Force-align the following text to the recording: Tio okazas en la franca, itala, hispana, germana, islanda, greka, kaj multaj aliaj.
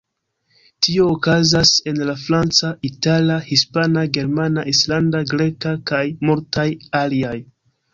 Tio 0.87 1.03
okazas 1.15 1.73
en 1.91 1.99
la 2.11 2.15
franca, 2.23 2.73
itala, 2.91 3.37
hispana, 3.53 4.09
germana, 4.19 4.67
islanda, 4.75 5.27
greka, 5.37 5.79
kaj 5.93 6.05
multaj 6.29 6.71
aliaj. 7.07 7.41